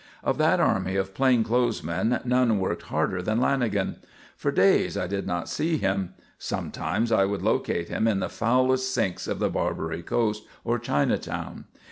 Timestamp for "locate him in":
7.43-8.19